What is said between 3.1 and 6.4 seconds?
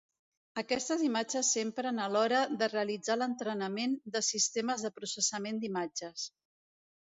l'entrenament de sistemes de processament d'imatges.